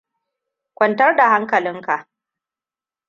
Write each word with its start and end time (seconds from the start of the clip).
Kwantar 0.77 1.15
da 1.15 1.29
hankalinka! 1.29 2.07